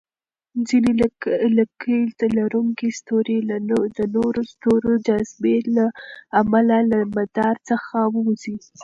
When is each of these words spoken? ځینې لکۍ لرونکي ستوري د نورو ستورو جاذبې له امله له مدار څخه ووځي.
ځینې 0.67 0.91
لکۍ 1.59 2.01
لرونکي 2.39 2.87
ستوري 2.99 3.37
د 3.99 4.01
نورو 4.15 4.41
ستورو 4.53 4.91
جاذبې 5.07 5.57
له 5.75 5.85
امله 6.41 6.77
له 6.91 6.99
مدار 7.15 7.55
څخه 7.69 7.95
ووځي. 8.13 8.55